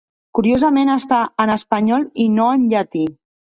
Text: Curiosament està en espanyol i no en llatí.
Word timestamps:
Curiosament 0.37 0.91
està 0.93 1.19
en 1.45 1.53
espanyol 1.57 2.09
i 2.27 2.27
no 2.41 2.51
en 2.57 2.67
llatí. 2.75 3.07